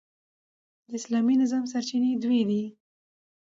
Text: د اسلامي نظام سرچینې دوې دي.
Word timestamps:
د 0.89 0.91
اسلامي 0.99 1.35
نظام 1.41 1.63
سرچینې 1.71 2.11
دوې 2.23 2.41
دي. 2.49 2.63